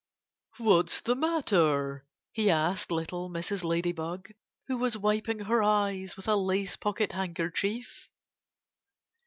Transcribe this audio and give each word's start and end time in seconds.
"What's 0.57 1.01
the 1.01 1.13
matter?" 1.13 2.07
he 2.31 2.49
asked 2.49 2.89
little 2.91 3.29
Mrs. 3.29 3.63
Ladybug, 3.63 4.29
who 4.65 4.77
was 4.79 4.97
wiping 4.97 5.37
her 5.41 5.61
eyes 5.61 6.17
with 6.17 6.27
a 6.27 6.35
lace 6.35 6.75
pocket 6.75 7.11
handkerchief. 7.11 8.09